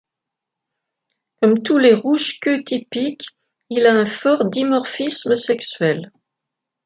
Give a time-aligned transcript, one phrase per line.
[1.39, 3.27] Comme tous les rouges-queues typiques,
[3.69, 6.11] il a un fort dimorphisme sexuel.